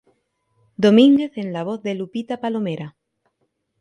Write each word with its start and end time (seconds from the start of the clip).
Domínguez 0.85 1.31
en 1.35 1.53
la 1.53 1.61
voz 1.63 1.83
de 1.83 1.93
Lupita 1.93 2.37
Palomera". 2.41 2.95